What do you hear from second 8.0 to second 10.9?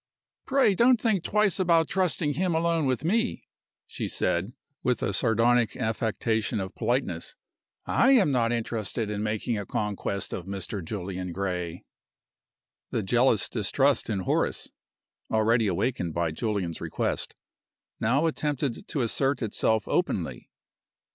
am not interested in making a conquest of Mr.